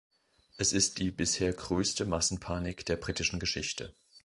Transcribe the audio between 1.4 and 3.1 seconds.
größte Massenpanik der